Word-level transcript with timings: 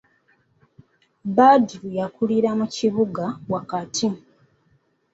Badru 1.35 1.87
yakulira 1.99 2.49
mu 2.59 2.65
kibuga 2.75 3.23
wakati. 3.53 4.07